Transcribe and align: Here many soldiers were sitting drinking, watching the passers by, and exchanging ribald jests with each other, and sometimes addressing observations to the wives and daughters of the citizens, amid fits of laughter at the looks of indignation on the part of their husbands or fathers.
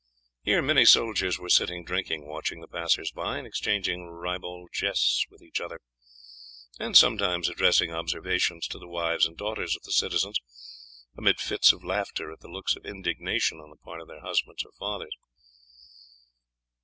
Here 0.41 0.63
many 0.63 0.83
soldiers 0.83 1.37
were 1.37 1.47
sitting 1.51 1.85
drinking, 1.85 2.25
watching 2.25 2.59
the 2.59 2.67
passers 2.67 3.11
by, 3.11 3.37
and 3.37 3.45
exchanging 3.45 4.07
ribald 4.07 4.69
jests 4.73 5.27
with 5.29 5.43
each 5.43 5.61
other, 5.61 5.79
and 6.79 6.97
sometimes 6.97 7.47
addressing 7.49 7.91
observations 7.93 8.65
to 8.69 8.79
the 8.79 8.87
wives 8.87 9.27
and 9.27 9.37
daughters 9.37 9.75
of 9.75 9.83
the 9.83 9.91
citizens, 9.91 10.39
amid 11.15 11.39
fits 11.39 11.71
of 11.71 11.83
laughter 11.83 12.31
at 12.31 12.39
the 12.39 12.49
looks 12.49 12.75
of 12.75 12.83
indignation 12.83 13.59
on 13.59 13.69
the 13.69 13.75
part 13.77 14.01
of 14.01 14.07
their 14.07 14.21
husbands 14.21 14.65
or 14.65 14.71
fathers. 14.71 15.15